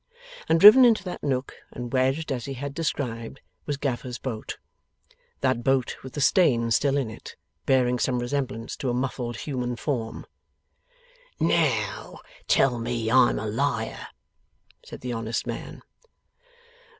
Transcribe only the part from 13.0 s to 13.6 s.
I'm a